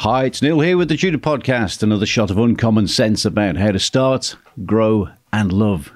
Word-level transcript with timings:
Hi, 0.00 0.24
it's 0.24 0.40
Neil 0.40 0.60
here 0.60 0.78
with 0.78 0.88
the 0.88 0.96
Tutor 0.96 1.18
Podcast, 1.18 1.82
another 1.82 2.06
shot 2.06 2.30
of 2.30 2.38
uncommon 2.38 2.88
sense 2.88 3.26
about 3.26 3.58
how 3.58 3.70
to 3.70 3.78
start, 3.78 4.34
grow, 4.64 5.10
and 5.30 5.52
love 5.52 5.92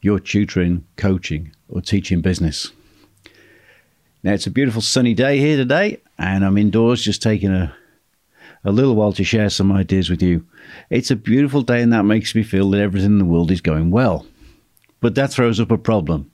your 0.00 0.18
tutoring, 0.18 0.84
coaching, 0.96 1.52
or 1.68 1.80
teaching 1.80 2.20
business. 2.20 2.72
Now, 4.24 4.32
it's 4.32 4.48
a 4.48 4.50
beautiful 4.50 4.82
sunny 4.82 5.14
day 5.14 5.38
here 5.38 5.56
today, 5.56 6.00
and 6.18 6.44
I'm 6.44 6.58
indoors 6.58 7.04
just 7.04 7.22
taking 7.22 7.52
a, 7.52 7.72
a 8.64 8.72
little 8.72 8.96
while 8.96 9.12
to 9.12 9.22
share 9.22 9.48
some 9.50 9.70
ideas 9.70 10.10
with 10.10 10.20
you. 10.20 10.44
It's 10.90 11.12
a 11.12 11.14
beautiful 11.14 11.62
day, 11.62 11.80
and 11.80 11.92
that 11.92 12.02
makes 12.02 12.34
me 12.34 12.42
feel 12.42 12.68
that 12.70 12.80
everything 12.80 13.12
in 13.12 13.18
the 13.18 13.24
world 13.24 13.52
is 13.52 13.60
going 13.60 13.92
well. 13.92 14.26
But 15.00 15.14
that 15.14 15.30
throws 15.30 15.60
up 15.60 15.70
a 15.70 15.78
problem. 15.78 16.28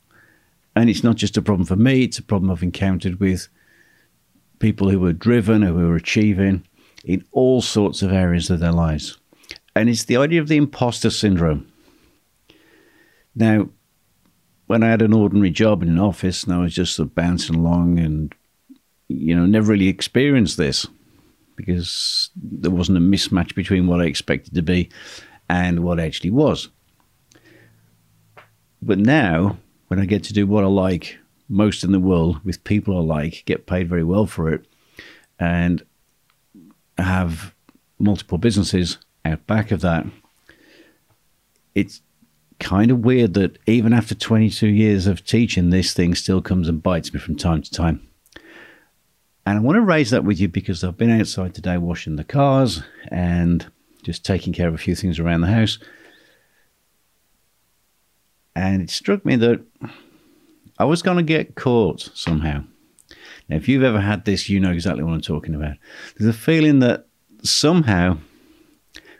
And 0.74 0.88
it's 0.88 1.04
not 1.04 1.16
just 1.16 1.36
a 1.36 1.42
problem 1.42 1.66
for 1.66 1.76
me, 1.76 2.04
it's 2.04 2.18
a 2.18 2.22
problem 2.22 2.50
I've 2.50 2.62
encountered 2.62 3.20
with 3.20 3.48
people 4.58 4.88
who 4.88 5.04
are 5.04 5.12
driven, 5.12 5.60
who 5.60 5.86
are 5.86 5.96
achieving 5.96 6.64
in 7.04 7.24
all 7.32 7.62
sorts 7.62 8.02
of 8.02 8.12
areas 8.12 8.50
of 8.50 8.60
their 8.60 8.72
lives. 8.72 9.18
And 9.74 9.88
it's 9.88 10.04
the 10.04 10.16
idea 10.16 10.40
of 10.40 10.48
the 10.48 10.56
imposter 10.56 11.10
syndrome. 11.10 11.70
Now, 13.34 13.68
when 14.66 14.82
I 14.82 14.88
had 14.88 15.02
an 15.02 15.12
ordinary 15.12 15.50
job 15.50 15.82
in 15.82 15.88
an 15.88 15.98
office 15.98 16.44
and 16.44 16.52
I 16.52 16.58
was 16.58 16.74
just 16.74 16.94
sort 16.94 17.08
of 17.08 17.14
bouncing 17.14 17.56
along 17.56 17.98
and, 17.98 18.34
you 19.08 19.34
know, 19.34 19.46
never 19.46 19.72
really 19.72 19.88
experienced 19.88 20.56
this 20.56 20.86
because 21.56 22.30
there 22.36 22.70
wasn't 22.70 22.98
a 22.98 23.00
mismatch 23.00 23.54
between 23.54 23.86
what 23.86 24.00
I 24.00 24.04
expected 24.04 24.54
to 24.54 24.62
be 24.62 24.90
and 25.48 25.80
what 25.80 26.00
I 26.00 26.06
actually 26.06 26.30
was. 26.30 26.68
But 28.82 28.98
now, 28.98 29.58
when 29.88 30.00
I 30.00 30.06
get 30.06 30.24
to 30.24 30.32
do 30.32 30.46
what 30.46 30.64
I 30.64 30.68
like 30.68 31.18
most 31.48 31.82
in 31.84 31.92
the 31.92 32.00
world 32.00 32.42
with 32.44 32.64
people 32.64 32.96
I 32.96 33.00
like, 33.00 33.44
get 33.44 33.66
paid 33.66 33.88
very 33.88 34.04
well 34.04 34.26
for 34.26 34.52
it, 34.52 34.64
and 35.38 35.82
have 37.02 37.54
multiple 37.98 38.38
businesses 38.38 38.98
out 39.24 39.46
back 39.46 39.70
of 39.70 39.80
that, 39.80 40.06
it's 41.74 42.00
kind 42.58 42.90
of 42.90 43.04
weird 43.04 43.34
that 43.34 43.58
even 43.66 43.92
after 43.92 44.14
22 44.14 44.66
years 44.68 45.06
of 45.06 45.24
teaching, 45.24 45.70
this 45.70 45.92
thing 45.92 46.14
still 46.14 46.42
comes 46.42 46.68
and 46.68 46.82
bites 46.82 47.12
me 47.12 47.20
from 47.20 47.36
time 47.36 47.62
to 47.62 47.70
time. 47.70 48.06
And 49.46 49.58
I 49.58 49.60
want 49.60 49.76
to 49.76 49.80
raise 49.80 50.10
that 50.10 50.24
with 50.24 50.38
you 50.38 50.48
because 50.48 50.84
I've 50.84 50.98
been 50.98 51.10
outside 51.10 51.54
today 51.54 51.78
washing 51.78 52.16
the 52.16 52.24
cars 52.24 52.82
and 53.08 53.66
just 54.02 54.24
taking 54.24 54.52
care 54.52 54.68
of 54.68 54.74
a 54.74 54.78
few 54.78 54.94
things 54.94 55.18
around 55.18 55.40
the 55.40 55.48
house. 55.48 55.78
And 58.54 58.82
it 58.82 58.90
struck 58.90 59.24
me 59.24 59.36
that 59.36 59.60
I 60.78 60.84
was 60.84 61.02
going 61.02 61.16
to 61.16 61.22
get 61.22 61.54
caught 61.54 62.10
somehow. 62.14 62.64
Now, 63.50 63.56
if 63.56 63.68
you've 63.68 63.82
ever 63.82 64.00
had 64.00 64.24
this, 64.24 64.48
you 64.48 64.60
know 64.60 64.70
exactly 64.70 65.02
what 65.02 65.12
I'm 65.12 65.20
talking 65.20 65.56
about. 65.56 65.76
There's 66.16 66.32
a 66.32 66.38
feeling 66.38 66.78
that 66.78 67.06
somehow 67.42 68.18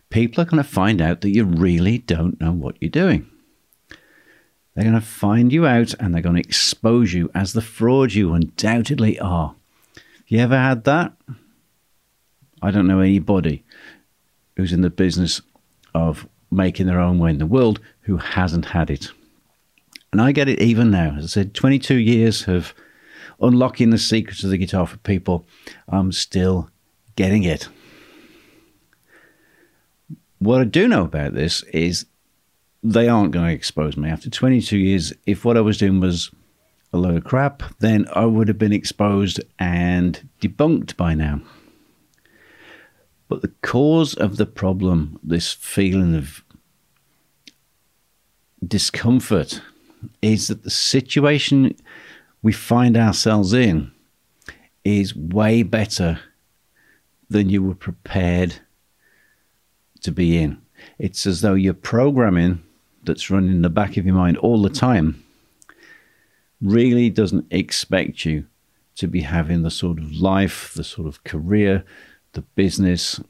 people 0.08 0.40
are 0.40 0.44
going 0.44 0.62
to 0.62 0.68
find 0.68 1.02
out 1.02 1.20
that 1.22 1.34
you 1.34 1.44
really 1.44 1.98
don't 1.98 2.40
know 2.40 2.52
what 2.52 2.76
you're 2.80 2.90
doing. 2.90 3.28
They're 4.74 4.84
going 4.84 4.94
to 4.94 5.00
find 5.00 5.52
you 5.52 5.66
out 5.66 5.94
and 5.98 6.14
they're 6.14 6.22
going 6.22 6.36
to 6.36 6.48
expose 6.48 7.12
you 7.12 7.28
as 7.34 7.52
the 7.52 7.60
fraud 7.60 8.12
you 8.12 8.32
undoubtedly 8.32 9.18
are. 9.18 9.56
You 10.28 10.38
ever 10.38 10.56
had 10.56 10.84
that? 10.84 11.12
I 12.62 12.70
don't 12.70 12.86
know 12.86 13.00
anybody 13.00 13.64
who's 14.56 14.72
in 14.72 14.82
the 14.82 14.90
business 14.90 15.42
of 15.92 16.28
making 16.52 16.86
their 16.86 17.00
own 17.00 17.18
way 17.18 17.30
in 17.30 17.38
the 17.38 17.46
world 17.46 17.80
who 18.02 18.18
hasn't 18.18 18.66
had 18.66 18.90
it. 18.90 19.10
And 20.12 20.20
I 20.20 20.30
get 20.30 20.48
it 20.48 20.60
even 20.60 20.92
now. 20.92 21.16
As 21.18 21.24
I 21.24 21.26
said, 21.26 21.54
22 21.54 21.96
years 21.96 22.46
of 22.46 22.74
unlocking 23.40 23.90
the 23.90 23.98
secrets 23.98 24.44
of 24.44 24.50
the 24.50 24.58
guitar 24.58 24.86
for 24.86 24.98
people. 24.98 25.46
I'm 25.88 26.12
still 26.12 26.70
getting 27.16 27.44
it. 27.44 27.68
What 30.38 30.60
I 30.60 30.64
do 30.64 30.88
know 30.88 31.02
about 31.02 31.34
this 31.34 31.62
is 31.64 32.06
they 32.82 33.08
aren't 33.08 33.32
going 33.32 33.46
to 33.46 33.52
expose 33.52 33.96
me. 33.96 34.08
After 34.08 34.30
22 34.30 34.78
years, 34.78 35.12
if 35.26 35.44
what 35.44 35.56
I 35.56 35.60
was 35.60 35.78
doing 35.78 36.00
was 36.00 36.30
a 36.92 36.98
load 36.98 37.16
of 37.16 37.24
crap, 37.24 37.62
then 37.78 38.06
I 38.14 38.24
would 38.24 38.48
have 38.48 38.58
been 38.58 38.72
exposed 38.72 39.40
and 39.58 40.28
debunked 40.40 40.96
by 40.96 41.14
now. 41.14 41.40
But 43.28 43.42
the 43.42 43.52
cause 43.62 44.14
of 44.14 44.38
the 44.38 44.46
problem, 44.46 45.20
this 45.22 45.52
feeling 45.52 46.16
of 46.16 46.42
discomfort, 48.66 49.60
is 50.22 50.48
that 50.48 50.64
the 50.64 50.70
situation 50.70 51.76
we 52.42 52.52
find 52.52 52.96
ourselves 52.96 53.52
in 53.52 53.92
is 54.84 55.14
way 55.14 55.62
better 55.62 56.20
than 57.28 57.48
you 57.48 57.62
were 57.62 57.74
prepared 57.74 58.56
to 60.00 60.10
be 60.10 60.38
in. 60.38 60.60
It's 60.98 61.26
as 61.26 61.42
though 61.42 61.54
your 61.54 61.74
programming 61.74 62.62
that's 63.04 63.30
running 63.30 63.50
in 63.50 63.62
the 63.62 63.70
back 63.70 63.96
of 63.96 64.06
your 64.06 64.14
mind 64.14 64.38
all 64.38 64.62
the 64.62 64.70
time 64.70 65.22
really 66.60 67.10
doesn't 67.10 67.46
expect 67.50 68.24
you 68.24 68.46
to 68.96 69.06
be 69.06 69.22
having 69.22 69.62
the 69.62 69.70
sort 69.70 69.98
of 69.98 70.12
life, 70.12 70.72
the 70.74 70.84
sort 70.84 71.06
of 71.06 71.24
career, 71.24 71.84
the 72.32 72.42
business, 72.42 73.20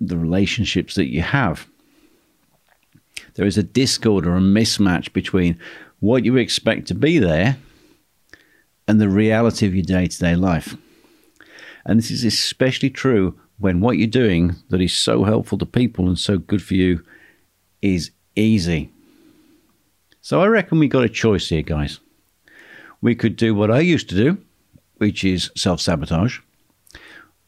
the 0.00 0.16
relationships 0.16 0.94
that 0.94 1.08
you 1.08 1.22
have. 1.22 1.66
There 3.34 3.46
is 3.46 3.58
a 3.58 3.62
discord 3.62 4.26
or 4.26 4.36
a 4.36 4.40
mismatch 4.40 5.12
between 5.12 5.58
what 6.00 6.24
you 6.24 6.36
expect 6.36 6.86
to 6.88 6.94
be 6.94 7.18
there 7.18 7.56
and 8.88 9.00
the 9.00 9.08
reality 9.08 9.66
of 9.66 9.74
your 9.74 9.84
day 9.84 10.08
to 10.08 10.18
day 10.18 10.34
life. 10.34 10.76
And 11.84 11.98
this 11.98 12.10
is 12.10 12.24
especially 12.24 12.90
true 12.90 13.38
when 13.58 13.80
what 13.80 13.98
you're 13.98 14.08
doing 14.08 14.56
that 14.70 14.80
is 14.80 14.92
so 14.92 15.24
helpful 15.24 15.58
to 15.58 15.66
people 15.66 16.08
and 16.08 16.18
so 16.18 16.38
good 16.38 16.62
for 16.62 16.74
you 16.74 17.04
is 17.82 18.10
easy. 18.34 18.90
So 20.20 20.40
I 20.40 20.46
reckon 20.46 20.78
we 20.78 20.88
got 20.88 21.04
a 21.04 21.08
choice 21.08 21.48
here, 21.48 21.62
guys. 21.62 22.00
We 23.00 23.14
could 23.14 23.36
do 23.36 23.54
what 23.54 23.70
I 23.70 23.80
used 23.80 24.08
to 24.08 24.16
do, 24.16 24.38
which 24.96 25.22
is 25.24 25.50
self 25.54 25.80
sabotage 25.80 26.40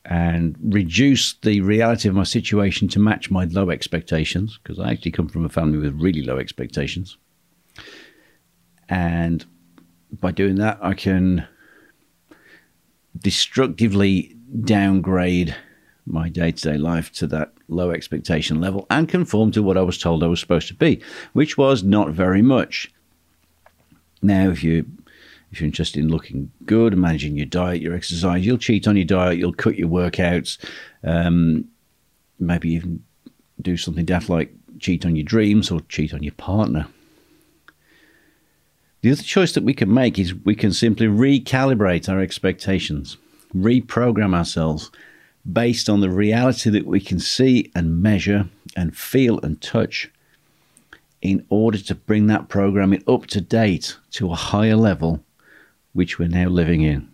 and 0.04 0.56
reduce 0.62 1.34
the 1.34 1.60
reality 1.60 2.08
of 2.08 2.14
my 2.14 2.22
situation 2.24 2.88
to 2.88 2.98
match 2.98 3.30
my 3.30 3.44
low 3.44 3.70
expectations, 3.70 4.58
because 4.62 4.78
I 4.78 4.90
actually 4.90 5.10
come 5.12 5.28
from 5.28 5.44
a 5.44 5.48
family 5.48 5.78
with 5.78 6.00
really 6.00 6.22
low 6.22 6.38
expectations. 6.38 7.16
And 8.88 9.44
by 10.12 10.32
doing 10.32 10.56
that, 10.56 10.78
I 10.82 10.94
can 10.94 11.46
destructively 13.18 14.36
downgrade 14.64 15.54
my 16.06 16.28
day 16.28 16.52
to 16.52 16.72
day 16.72 16.78
life 16.78 17.12
to 17.12 17.26
that 17.28 17.52
low 17.68 17.90
expectation 17.90 18.60
level 18.60 18.86
and 18.90 19.08
conform 19.08 19.52
to 19.52 19.62
what 19.62 19.76
I 19.76 19.82
was 19.82 19.98
told 19.98 20.24
I 20.24 20.26
was 20.26 20.40
supposed 20.40 20.68
to 20.68 20.74
be, 20.74 21.00
which 21.32 21.56
was 21.56 21.82
not 21.82 22.10
very 22.10 22.42
much. 22.42 22.92
Now, 24.22 24.50
if 24.50 24.64
you 24.64 24.86
if 25.52 25.60
you're 25.60 25.66
interested 25.66 25.98
in 25.98 26.08
looking 26.08 26.50
good, 26.64 26.96
managing 26.96 27.36
your 27.36 27.46
diet, 27.46 27.82
your 27.82 27.94
exercise, 27.94 28.46
you'll 28.46 28.58
cheat 28.58 28.86
on 28.86 28.96
your 28.96 29.04
diet, 29.04 29.38
you'll 29.38 29.52
cut 29.52 29.76
your 29.76 29.88
workouts, 29.88 30.58
um, 31.02 31.64
maybe 32.38 32.70
even 32.70 33.02
do 33.60 33.76
something 33.76 34.04
daft 34.04 34.28
like 34.28 34.52
cheat 34.78 35.04
on 35.04 35.16
your 35.16 35.24
dreams 35.24 35.70
or 35.70 35.80
cheat 35.88 36.14
on 36.14 36.22
your 36.22 36.34
partner. 36.34 36.86
The 39.02 39.12
other 39.12 39.22
choice 39.22 39.52
that 39.52 39.64
we 39.64 39.72
can 39.72 39.92
make 39.92 40.18
is 40.18 40.34
we 40.34 40.54
can 40.54 40.72
simply 40.72 41.06
recalibrate 41.06 42.08
our 42.08 42.20
expectations, 42.20 43.16
reprogram 43.54 44.34
ourselves 44.34 44.90
based 45.50 45.88
on 45.88 46.00
the 46.00 46.10
reality 46.10 46.68
that 46.70 46.86
we 46.86 47.00
can 47.00 47.18
see 47.18 47.70
and 47.74 48.02
measure 48.02 48.48
and 48.76 48.96
feel 48.96 49.40
and 49.40 49.60
touch 49.60 50.10
in 51.22 51.46
order 51.48 51.78
to 51.78 51.94
bring 51.94 52.26
that 52.26 52.48
programming 52.48 53.02
up 53.08 53.26
to 53.26 53.40
date 53.40 53.96
to 54.10 54.30
a 54.30 54.36
higher 54.36 54.76
level, 54.76 55.24
which 55.92 56.18
we're 56.18 56.28
now 56.28 56.48
living 56.48 56.82
in. 56.82 57.08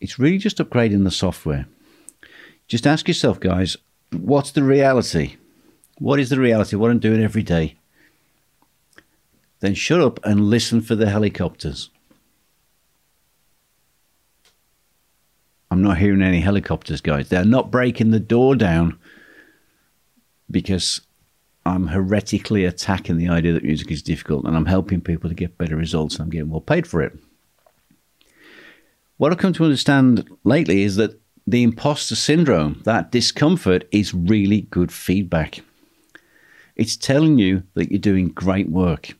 It's 0.00 0.18
really 0.18 0.38
just 0.38 0.58
upgrading 0.58 1.04
the 1.04 1.10
software. 1.10 1.66
Just 2.68 2.86
ask 2.86 3.06
yourself, 3.08 3.40
guys, 3.40 3.76
what's 4.12 4.52
the 4.52 4.62
reality? 4.62 5.36
What 5.98 6.18
is 6.18 6.30
the 6.30 6.40
reality? 6.40 6.76
What 6.76 6.90
I'm 6.90 6.98
doing 6.98 7.22
every 7.22 7.42
day? 7.42 7.76
Then 9.62 9.74
shut 9.74 10.00
up 10.00 10.18
and 10.24 10.50
listen 10.50 10.80
for 10.80 10.96
the 10.96 11.08
helicopters. 11.08 11.88
I'm 15.70 15.80
not 15.80 15.98
hearing 15.98 16.20
any 16.20 16.40
helicopters, 16.40 17.00
guys. 17.00 17.28
They're 17.28 17.44
not 17.44 17.70
breaking 17.70 18.10
the 18.10 18.20
door 18.20 18.56
down 18.56 18.98
because 20.50 21.00
I'm 21.64 21.86
heretically 21.86 22.64
attacking 22.64 23.18
the 23.18 23.28
idea 23.28 23.52
that 23.52 23.62
music 23.62 23.92
is 23.92 24.02
difficult 24.02 24.44
and 24.44 24.56
I'm 24.56 24.66
helping 24.66 25.00
people 25.00 25.30
to 25.30 25.34
get 25.34 25.56
better 25.56 25.76
results 25.76 26.16
and 26.16 26.24
I'm 26.24 26.30
getting 26.30 26.50
well 26.50 26.60
paid 26.60 26.86
for 26.86 27.00
it. 27.00 27.16
What 29.16 29.30
I've 29.30 29.38
come 29.38 29.52
to 29.52 29.64
understand 29.64 30.28
lately 30.42 30.82
is 30.82 30.96
that 30.96 31.20
the 31.46 31.62
imposter 31.62 32.16
syndrome, 32.16 32.82
that 32.84 33.12
discomfort, 33.12 33.86
is 33.92 34.12
really 34.12 34.62
good 34.62 34.90
feedback. 34.90 35.60
It's 36.74 36.96
telling 36.96 37.38
you 37.38 37.62
that 37.74 37.92
you're 37.92 38.00
doing 38.00 38.28
great 38.28 38.68
work 38.68 39.14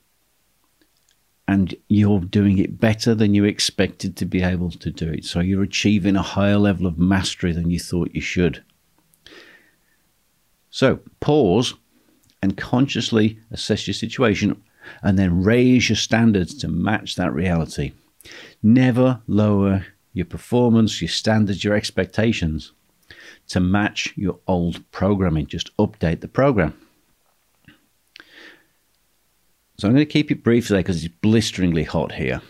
and 1.49 1.75
you're 1.89 2.21
doing 2.21 2.59
it 2.59 2.81
better 2.81 3.15
than 3.15 3.35
you 3.35 3.45
expected 3.45 4.17
to 4.17 4.25
be 4.25 4.43
able 4.43 4.71
to 4.71 4.91
do 4.91 5.09
it. 5.09 5.25
So 5.25 5.41
you're 5.41 5.63
achieving 5.63 6.17
a 6.17 6.23
higher 6.23 6.59
level 6.59 6.87
of 6.87 6.99
mastery 6.99 7.53
than 7.53 7.71
you 7.71 7.79
thought 7.79 8.15
you 8.15 8.21
should. 8.21 8.63
So 10.71 11.01
pause 11.21 11.75
and 12.43 12.57
consciously 12.57 13.39
assess 13.51 13.87
your 13.87 13.95
situation 13.95 14.63
and 15.03 15.19
then 15.19 15.43
raise 15.43 15.89
your 15.89 15.97
standards 15.97 16.55
to 16.59 16.69
match 16.69 17.17
that 17.17 17.33
reality. 17.33 17.93
Never 18.63 19.21
lower 19.27 19.87
your 20.13 20.27
performance, 20.27 21.01
your 21.01 21.09
standards, 21.09 21.65
your 21.65 21.75
expectations 21.75 22.73
to 23.49 23.61
match 23.61 24.13
your 24.17 24.39
old 24.47 24.91
programming. 24.91 25.47
Just 25.47 25.77
update 25.77 26.21
the 26.21 26.29
program. 26.29 26.75
So 29.83 29.89
I'm 29.89 29.95
going 29.95 30.07
to 30.07 30.13
keep 30.13 30.31
it 30.31 30.45
brief 30.45 30.69
today 30.69 30.79
because 30.79 31.05
it's 31.05 31.13
blisteringly 31.13 31.83
hot 31.83 32.13
here. 32.13 32.41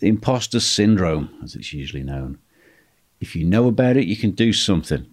The 0.00 0.08
imposter 0.08 0.60
syndrome, 0.60 1.30
as 1.42 1.54
it's 1.54 1.72
usually 1.72 2.02
known. 2.02 2.36
If 3.20 3.34
you 3.34 3.46
know 3.46 3.68
about 3.68 3.96
it, 3.96 4.06
you 4.06 4.14
can 4.14 4.32
do 4.32 4.52
something. 4.52 5.06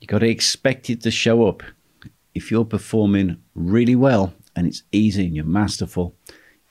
You've 0.00 0.08
got 0.08 0.18
to 0.18 0.28
expect 0.28 0.90
it 0.90 1.02
to 1.02 1.12
show 1.12 1.46
up. 1.46 1.62
If 2.34 2.50
you're 2.50 2.64
performing 2.64 3.36
really 3.54 3.94
well 3.94 4.34
and 4.56 4.66
it's 4.66 4.82
easy 4.90 5.26
and 5.26 5.36
you're 5.36 5.44
masterful, 5.44 6.16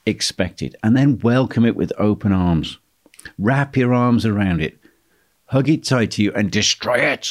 expect 0.06 0.62
it. 0.62 0.75
And 0.83 0.97
then 0.97 1.19
welcome 1.19 1.63
it 1.63 1.77
with 1.77 1.94
open 1.97 2.33
arms. 2.33 2.80
Wrap 3.39 3.77
your 3.77 3.94
arms 3.94 4.25
around 4.25 4.62
it, 4.62 4.77
hug 5.45 5.69
it 5.69 5.85
tight 5.85 6.12
to 6.12 6.24
you, 6.24 6.33
and 6.33 6.51
destroy 6.51 6.95
it 6.95 7.30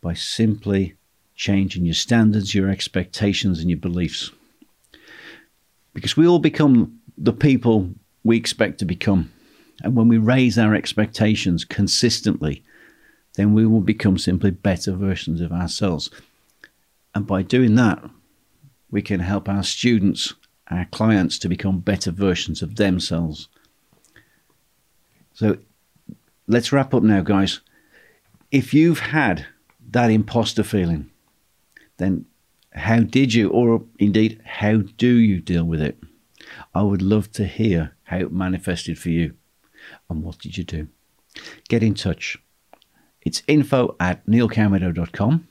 by 0.00 0.14
simply 0.14 0.94
changing 1.38 1.84
your 1.84 1.94
standards, 1.94 2.52
your 2.52 2.68
expectations, 2.68 3.60
and 3.60 3.70
your 3.70 3.78
beliefs. 3.78 4.30
Because 5.94 6.16
we 6.16 6.26
all 6.26 6.40
become 6.40 7.00
the 7.16 7.32
people 7.32 7.90
we 8.24 8.36
expect 8.36 8.78
to 8.80 8.84
become. 8.84 9.32
And 9.82 9.94
when 9.94 10.08
we 10.08 10.18
raise 10.18 10.58
our 10.58 10.74
expectations 10.74 11.64
consistently, 11.64 12.64
then 13.36 13.54
we 13.54 13.66
will 13.66 13.80
become 13.80 14.18
simply 14.18 14.50
better 14.50 14.92
versions 14.92 15.40
of 15.40 15.52
ourselves. 15.52 16.10
And 17.14 17.24
by 17.24 17.42
doing 17.42 17.76
that, 17.76 18.02
we 18.90 19.00
can 19.00 19.20
help 19.20 19.48
our 19.48 19.62
students, 19.62 20.34
our 20.68 20.86
clients 20.86 21.38
to 21.38 21.48
become 21.48 21.78
better 21.78 22.10
versions 22.10 22.62
of 22.62 22.74
themselves. 22.74 23.46
So 25.34 25.58
let's 26.48 26.72
wrap 26.72 26.94
up 26.94 27.04
now, 27.04 27.20
guys. 27.20 27.60
If 28.50 28.74
you've 28.74 28.98
had 28.98 29.46
that 29.90 30.10
imposter 30.10 30.64
feeling, 30.64 31.10
then 31.98 32.24
how 32.72 33.00
did 33.00 33.34
you, 33.34 33.50
or 33.50 33.82
indeed, 33.98 34.40
how 34.44 34.78
do 34.78 35.16
you 35.16 35.40
deal 35.40 35.64
with 35.64 35.82
it? 35.82 35.98
I 36.74 36.82
would 36.82 37.02
love 37.02 37.30
to 37.32 37.44
hear 37.44 37.94
how 38.04 38.18
it 38.18 38.32
manifested 38.32 38.98
for 38.98 39.10
you 39.10 39.34
and 40.08 40.22
what 40.22 40.38
did 40.38 40.56
you 40.56 40.64
do? 40.64 40.88
Get 41.68 41.82
in 41.82 41.94
touch. 41.94 42.38
It's 43.22 43.42
info 43.46 43.96
at 44.00 44.24
neilcalmedo.com. 44.26 45.46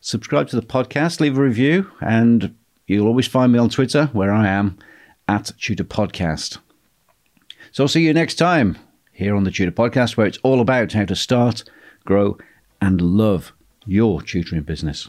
Subscribe 0.00 0.48
to 0.48 0.56
the 0.56 0.66
podcast, 0.66 1.20
leave 1.20 1.36
a 1.36 1.42
review, 1.42 1.90
and 2.00 2.54
you'll 2.86 3.08
always 3.08 3.26
find 3.26 3.52
me 3.52 3.58
on 3.58 3.68
Twitter 3.68 4.06
where 4.12 4.32
I 4.32 4.46
am 4.46 4.78
at 5.26 5.50
Tutor 5.58 5.84
Podcast. 5.84 6.58
So 7.72 7.84
I'll 7.84 7.88
see 7.88 8.06
you 8.06 8.14
next 8.14 8.36
time 8.36 8.78
here 9.12 9.34
on 9.34 9.44
the 9.44 9.50
Tutor 9.50 9.72
Podcast, 9.72 10.16
where 10.16 10.26
it's 10.26 10.38
all 10.42 10.60
about 10.60 10.92
how 10.92 11.04
to 11.04 11.16
start, 11.16 11.64
grow, 12.04 12.38
and 12.80 13.00
love 13.00 13.52
your 13.84 14.22
tutoring 14.22 14.62
business. 14.62 15.08